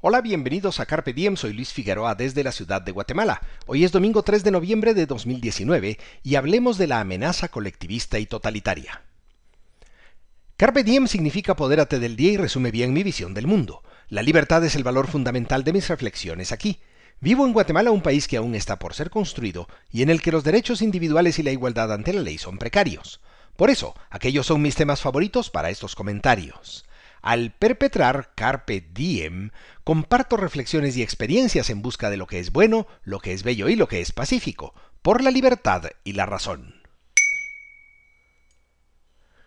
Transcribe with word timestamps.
Hola, 0.00 0.20
bienvenidos 0.20 0.78
a 0.78 0.86
Carpe 0.86 1.12
Diem, 1.12 1.34
soy 1.34 1.52
Luis 1.52 1.72
Figueroa 1.72 2.14
desde 2.14 2.44
la 2.44 2.52
ciudad 2.52 2.80
de 2.80 2.92
Guatemala. 2.92 3.42
Hoy 3.66 3.82
es 3.82 3.90
domingo 3.90 4.22
3 4.22 4.44
de 4.44 4.52
noviembre 4.52 4.94
de 4.94 5.06
2019 5.06 5.98
y 6.22 6.36
hablemos 6.36 6.78
de 6.78 6.86
la 6.86 7.00
amenaza 7.00 7.48
colectivista 7.48 8.20
y 8.20 8.26
totalitaria. 8.26 9.02
Carpe 10.56 10.84
Diem 10.84 11.08
significa 11.08 11.50
apodérate 11.52 11.98
del 11.98 12.14
día 12.14 12.30
y 12.30 12.36
resume 12.36 12.70
bien 12.70 12.92
mi 12.92 13.02
visión 13.02 13.34
del 13.34 13.48
mundo. 13.48 13.82
La 14.08 14.22
libertad 14.22 14.64
es 14.64 14.76
el 14.76 14.84
valor 14.84 15.08
fundamental 15.08 15.64
de 15.64 15.72
mis 15.72 15.88
reflexiones 15.88 16.52
aquí. 16.52 16.78
Vivo 17.18 17.44
en 17.44 17.52
Guatemala, 17.52 17.90
un 17.90 18.00
país 18.00 18.28
que 18.28 18.36
aún 18.36 18.54
está 18.54 18.78
por 18.78 18.94
ser 18.94 19.10
construido 19.10 19.66
y 19.90 20.02
en 20.02 20.10
el 20.10 20.22
que 20.22 20.30
los 20.30 20.44
derechos 20.44 20.80
individuales 20.80 21.40
y 21.40 21.42
la 21.42 21.50
igualdad 21.50 21.92
ante 21.92 22.12
la 22.12 22.22
ley 22.22 22.38
son 22.38 22.58
precarios. 22.58 23.20
Por 23.56 23.68
eso, 23.68 23.96
aquellos 24.10 24.46
son 24.46 24.62
mis 24.62 24.76
temas 24.76 25.00
favoritos 25.00 25.50
para 25.50 25.70
estos 25.70 25.96
comentarios. 25.96 26.84
Al 27.22 27.52
perpetrar 27.52 28.32
Carpe 28.34 28.80
Diem, 28.92 29.50
comparto 29.84 30.36
reflexiones 30.36 30.96
y 30.96 31.02
experiencias 31.02 31.70
en 31.70 31.82
busca 31.82 32.10
de 32.10 32.16
lo 32.16 32.26
que 32.26 32.38
es 32.38 32.52
bueno, 32.52 32.86
lo 33.02 33.20
que 33.20 33.32
es 33.32 33.42
bello 33.42 33.68
y 33.68 33.76
lo 33.76 33.88
que 33.88 34.00
es 34.00 34.12
pacífico, 34.12 34.74
por 35.02 35.22
la 35.22 35.30
libertad 35.30 35.84
y 36.04 36.12
la 36.12 36.26
razón. 36.26 36.82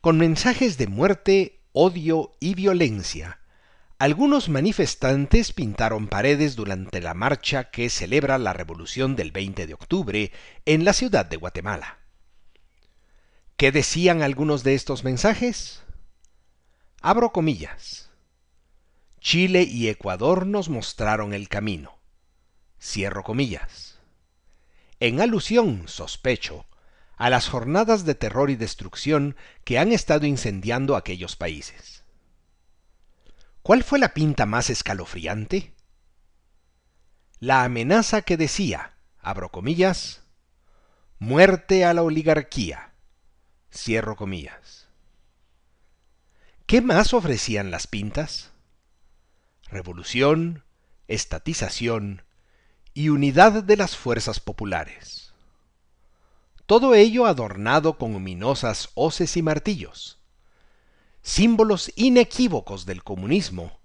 Con 0.00 0.18
mensajes 0.18 0.78
de 0.78 0.88
muerte, 0.88 1.60
odio 1.72 2.32
y 2.40 2.54
violencia, 2.54 3.38
algunos 4.02 4.48
manifestantes 4.48 5.52
pintaron 5.52 6.08
paredes 6.08 6.56
durante 6.56 7.00
la 7.00 7.14
marcha 7.14 7.70
que 7.70 7.88
celebra 7.88 8.36
la 8.36 8.52
revolución 8.52 9.14
del 9.14 9.30
20 9.30 9.68
de 9.68 9.74
octubre 9.74 10.32
en 10.64 10.84
la 10.84 10.92
ciudad 10.92 11.24
de 11.24 11.36
Guatemala. 11.36 11.98
¿Qué 13.56 13.70
decían 13.70 14.22
algunos 14.22 14.64
de 14.64 14.74
estos 14.74 15.04
mensajes? 15.04 15.84
Abro 17.04 17.32
comillas. 17.32 18.10
Chile 19.18 19.62
y 19.64 19.88
Ecuador 19.88 20.46
nos 20.46 20.68
mostraron 20.68 21.34
el 21.34 21.48
camino. 21.48 21.98
Cierro 22.80 23.24
comillas. 23.24 23.98
En 25.00 25.20
alusión, 25.20 25.88
sospecho, 25.88 26.64
a 27.16 27.28
las 27.28 27.48
jornadas 27.48 28.04
de 28.04 28.14
terror 28.14 28.50
y 28.50 28.56
destrucción 28.56 29.34
que 29.64 29.80
han 29.80 29.90
estado 29.90 30.26
incendiando 30.26 30.94
aquellos 30.94 31.34
países. 31.34 32.04
¿Cuál 33.64 33.82
fue 33.82 33.98
la 33.98 34.14
pinta 34.14 34.46
más 34.46 34.70
escalofriante? 34.70 35.74
La 37.40 37.64
amenaza 37.64 38.22
que 38.22 38.36
decía, 38.36 38.94
abro 39.18 39.50
comillas, 39.50 40.22
muerte 41.18 41.84
a 41.84 41.94
la 41.94 42.04
oligarquía, 42.04 42.94
cierro 43.72 44.14
comillas. 44.14 44.91
¿Qué 46.72 46.80
más 46.80 47.12
ofrecían 47.12 47.70
las 47.70 47.86
pintas? 47.86 48.50
Revolución, 49.68 50.64
estatización 51.06 52.22
y 52.94 53.10
unidad 53.10 53.62
de 53.62 53.76
las 53.76 53.94
fuerzas 53.94 54.40
populares. 54.40 55.34
Todo 56.64 56.94
ello 56.94 57.26
adornado 57.26 57.98
con 57.98 58.14
ominosas 58.14 58.88
hoces 58.94 59.36
y 59.36 59.42
martillos, 59.42 60.18
símbolos 61.20 61.92
inequívocos 61.94 62.86
del 62.86 63.04
comunismo, 63.04 63.78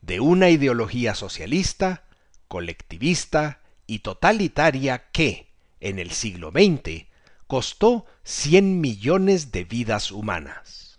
de 0.00 0.20
una 0.20 0.48
ideología 0.48 1.14
socialista, 1.14 2.04
colectivista 2.48 3.60
y 3.86 3.98
totalitaria 3.98 5.10
que, 5.10 5.52
en 5.80 5.98
el 5.98 6.12
siglo 6.12 6.50
XX, 6.50 7.08
costó 7.46 8.06
100 8.22 8.80
millones 8.80 9.52
de 9.52 9.64
vidas 9.64 10.10
humanas. 10.10 10.89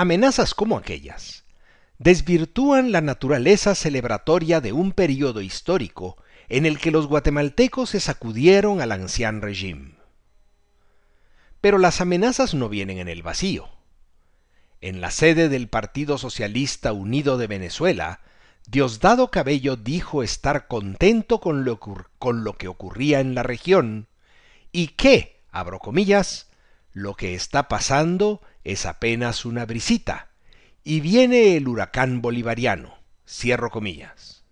Amenazas 0.00 0.54
como 0.54 0.78
aquellas 0.78 1.44
desvirtúan 1.98 2.92
la 2.92 3.00
naturaleza 3.00 3.74
celebratoria 3.74 4.60
de 4.60 4.72
un 4.72 4.92
periodo 4.92 5.40
histórico 5.40 6.16
en 6.48 6.66
el 6.66 6.78
que 6.78 6.92
los 6.92 7.08
guatemaltecos 7.08 7.90
se 7.90 7.98
sacudieron 7.98 8.80
al 8.80 8.92
anciano 8.92 9.40
régimen. 9.40 9.98
Pero 11.60 11.78
las 11.78 12.00
amenazas 12.00 12.54
no 12.54 12.68
vienen 12.68 12.98
en 12.98 13.08
el 13.08 13.24
vacío. 13.24 13.70
En 14.80 15.00
la 15.00 15.10
sede 15.10 15.48
del 15.48 15.66
Partido 15.66 16.16
Socialista 16.16 16.92
Unido 16.92 17.36
de 17.36 17.48
Venezuela, 17.48 18.20
Diosdado 18.68 19.32
Cabello 19.32 19.74
dijo 19.74 20.22
estar 20.22 20.68
contento 20.68 21.40
con 21.40 21.64
lo, 21.64 21.80
con 21.80 22.44
lo 22.44 22.52
que 22.52 22.68
ocurría 22.68 23.18
en 23.18 23.34
la 23.34 23.42
región 23.42 24.06
y 24.70 24.90
que, 24.90 25.42
abro 25.50 25.80
comillas, 25.80 26.52
lo 26.92 27.14
que 27.14 27.34
está 27.34 27.66
pasando 27.66 28.42
es 28.68 28.84
apenas 28.84 29.46
una 29.46 29.64
brisita, 29.64 30.28
y 30.84 31.00
viene 31.00 31.56
el 31.56 31.68
huracán 31.68 32.20
bolivariano. 32.20 32.98
Cierro 33.26 33.70
comillas. 33.70 34.44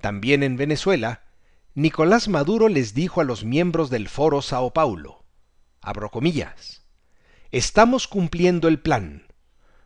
También 0.00 0.42
en 0.42 0.56
Venezuela, 0.56 1.22
Nicolás 1.74 2.28
Maduro 2.28 2.68
les 2.70 2.94
dijo 2.94 3.20
a 3.20 3.24
los 3.24 3.44
miembros 3.44 3.90
del 3.90 4.08
Foro 4.08 4.40
Sao 4.40 4.72
Paulo, 4.72 5.26
abro 5.82 6.10
comillas, 6.10 6.86
estamos 7.50 8.08
cumpliendo 8.08 8.66
el 8.66 8.80
plan, 8.80 9.26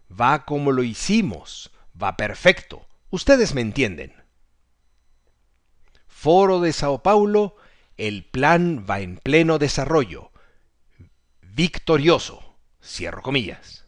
va 0.09 0.45
como 0.45 0.71
lo 0.71 0.85
hicimos, 0.85 1.73
va 2.01 2.17
perfecto, 2.17 2.87
ustedes 3.11 3.55
me 3.55 3.61
entienden. 3.61 4.15
Foro 6.07 6.61
de 6.61 6.73
Sao 6.73 7.03
Paulo, 7.03 7.57
el 7.97 8.25
plan 8.25 8.87
va 8.89 9.01
en 9.01 9.17
pleno 9.17 9.59
desarrollo, 9.59 10.31
victorioso. 11.41 12.50
Cierro 12.83 13.23
comillas. 13.23 13.85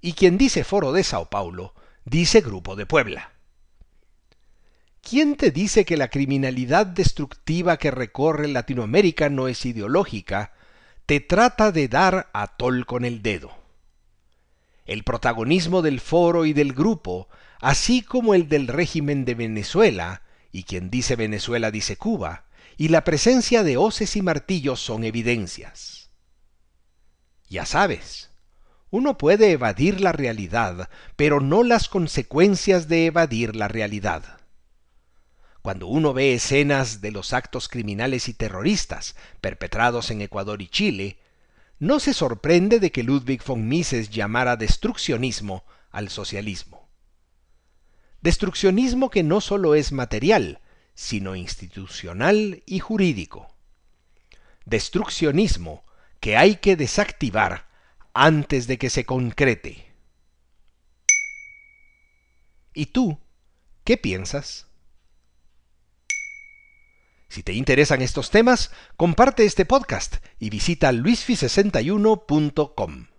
Y 0.00 0.14
quien 0.14 0.38
dice 0.38 0.64
Foro 0.64 0.92
de 0.92 1.04
Sao 1.04 1.30
Paulo, 1.30 1.74
dice 2.04 2.40
Grupo 2.40 2.76
de 2.76 2.86
Puebla. 2.86 3.32
¿Quién 5.00 5.36
te 5.36 5.50
dice 5.50 5.84
que 5.84 5.96
la 5.96 6.08
criminalidad 6.08 6.86
destructiva 6.86 7.76
que 7.76 7.90
recorre 7.90 8.46
Latinoamérica 8.48 9.28
no 9.28 9.48
es 9.48 9.66
ideológica? 9.66 10.52
Te 11.06 11.20
trata 11.20 11.72
de 11.72 11.88
dar 11.88 12.30
a 12.32 12.56
tol 12.56 12.86
con 12.86 13.04
el 13.04 13.20
dedo. 13.20 13.52
El 14.86 15.02
protagonismo 15.02 15.82
del 15.82 16.00
foro 16.00 16.46
y 16.46 16.52
del 16.52 16.72
grupo, 16.72 17.28
así 17.60 18.02
como 18.02 18.34
el 18.34 18.48
del 18.48 18.68
régimen 18.68 19.24
de 19.24 19.34
Venezuela, 19.34 20.22
y 20.52 20.64
quien 20.64 20.90
dice 20.90 21.16
Venezuela 21.16 21.70
dice 21.70 21.96
Cuba, 21.96 22.44
y 22.76 22.88
la 22.88 23.04
presencia 23.04 23.62
de 23.62 23.76
hoces 23.76 24.16
y 24.16 24.22
martillos 24.22 24.80
son 24.80 25.04
evidencias. 25.04 26.01
Ya 27.52 27.66
sabes, 27.66 28.30
uno 28.88 29.18
puede 29.18 29.50
evadir 29.50 30.00
la 30.00 30.12
realidad, 30.12 30.88
pero 31.16 31.38
no 31.38 31.64
las 31.64 31.86
consecuencias 31.86 32.88
de 32.88 33.04
evadir 33.04 33.54
la 33.54 33.68
realidad. 33.68 34.40
Cuando 35.60 35.86
uno 35.86 36.14
ve 36.14 36.32
escenas 36.32 37.02
de 37.02 37.10
los 37.10 37.34
actos 37.34 37.68
criminales 37.68 38.30
y 38.30 38.32
terroristas 38.32 39.16
perpetrados 39.42 40.10
en 40.10 40.22
Ecuador 40.22 40.62
y 40.62 40.68
Chile, 40.68 41.18
no 41.78 42.00
se 42.00 42.14
sorprende 42.14 42.80
de 42.80 42.90
que 42.90 43.02
Ludwig 43.02 43.44
von 43.44 43.68
Mises 43.68 44.08
llamara 44.08 44.56
destruccionismo 44.56 45.62
al 45.90 46.08
socialismo. 46.08 46.88
Destruccionismo 48.22 49.10
que 49.10 49.22
no 49.22 49.42
solo 49.42 49.74
es 49.74 49.92
material, 49.92 50.60
sino 50.94 51.36
institucional 51.36 52.62
y 52.64 52.78
jurídico. 52.78 53.54
Destruccionismo 54.64 55.84
que 56.22 56.36
hay 56.36 56.56
que 56.56 56.76
desactivar 56.76 57.68
antes 58.14 58.66
de 58.68 58.78
que 58.78 58.90
se 58.90 59.04
concrete. 59.04 59.92
¿Y 62.72 62.86
tú 62.86 63.18
qué 63.82 63.96
piensas? 63.96 64.68
Si 67.28 67.42
te 67.42 67.54
interesan 67.54 68.02
estos 68.02 68.30
temas, 68.30 68.70
comparte 68.96 69.44
este 69.44 69.64
podcast 69.64 70.24
y 70.38 70.50
visita 70.50 70.92
luisfi61.com. 70.92 73.11